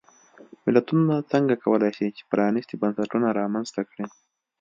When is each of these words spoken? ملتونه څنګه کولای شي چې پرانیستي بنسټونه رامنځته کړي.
ملتونه 0.65 1.15
څنګه 1.31 1.55
کولای 1.63 1.91
شي 1.97 2.07
چې 2.17 2.23
پرانیستي 2.31 2.75
بنسټونه 2.81 3.27
رامنځته 3.39 3.81
کړي. 3.89 4.05